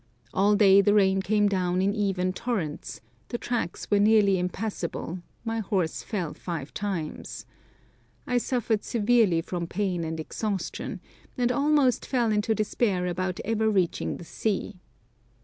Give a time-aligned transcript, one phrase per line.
[0.33, 5.59] All day the rain came down in even torrents, the tracks were nearly impassable, my
[5.59, 7.45] horse fell five times,
[8.25, 11.01] I suffered severely from pain and exhaustion,
[11.37, 14.79] and almost fell into despair about ever reaching the sea.